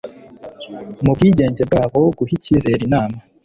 mu 1.03 1.11
bwigenge 1.15 1.61
bwabo 1.69 1.99
guha 2.17 2.33
icyizere 2.37 2.81
inama 2.87 3.17